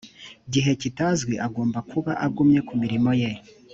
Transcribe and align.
gihe 0.53 0.71
kitazwi 0.81 1.33
agomba 1.47 1.79
kuba 1.91 2.11
agumye 2.25 2.59
ku 2.67 2.73
mirimo 2.81 3.11
ye 3.21 3.31